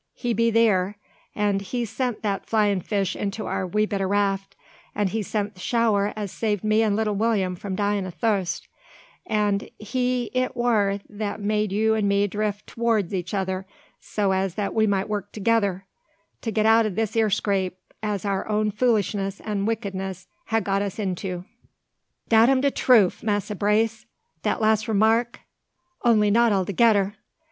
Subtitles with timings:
[0.15, 0.95] He be thear;
[1.35, 4.55] and He sent the flyin' fish into our wee bit o' raft,
[4.95, 8.67] and He sent the shower as saved me and little Will'm from dyin' o' thust;
[9.27, 13.67] and He it war that made you an' me drift to'rds each other,
[13.99, 15.83] so as that we might work thegither
[16.41, 20.81] to get out o' this here scrape, as our own foolishness and wickedness ha' got
[20.81, 21.45] us into."
[22.27, 24.07] "Dat am de troof, Massa Brace,
[24.41, 25.41] dat las' remark,
[26.03, 27.13] only not altogedder!